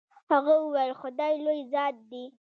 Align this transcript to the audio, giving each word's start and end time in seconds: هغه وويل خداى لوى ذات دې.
هغه 0.31 0.53
وويل 0.63 0.91
خداى 1.01 1.33
لوى 1.45 1.61
ذات 1.73 1.95
دې. 2.09 2.25